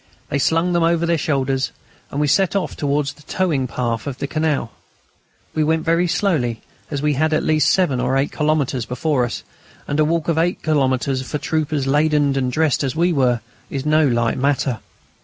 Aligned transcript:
They 0.29 0.39
slung 0.39 0.73
them 0.73 0.81
over 0.81 1.05
their 1.05 1.15
shoulders, 1.19 1.71
and 2.09 2.19
we 2.19 2.25
set 2.25 2.55
off 2.55 2.75
towards 2.75 3.13
the 3.13 3.21
towing 3.21 3.67
path 3.67 4.07
of 4.07 4.17
the 4.17 4.25
canal. 4.25 4.71
We 5.53 5.63
went 5.63 5.85
very 5.85 6.07
slowly, 6.07 6.63
as 6.89 7.03
we 7.03 7.13
had 7.13 7.33
at 7.33 7.43
least 7.43 7.71
seven 7.71 7.99
or 7.99 8.17
eight 8.17 8.31
kilometres 8.31 8.87
before 8.87 9.25
us, 9.25 9.43
and 9.87 9.99
a 9.99 10.03
walk 10.03 10.27
of 10.27 10.39
eight 10.39 10.63
kilometres 10.63 11.21
for 11.21 11.37
troopers 11.37 11.85
laden 11.85 12.35
and 12.35 12.51
dressed 12.51 12.83
as 12.83 12.95
we 12.95 13.13
were 13.13 13.41
is 13.69 13.85
no 13.85 14.07
light 14.07 14.39
matter. 14.39 14.79